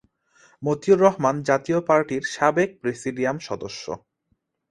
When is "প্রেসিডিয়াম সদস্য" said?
2.81-3.85